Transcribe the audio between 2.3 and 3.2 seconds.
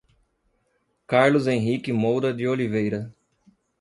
de Oliveira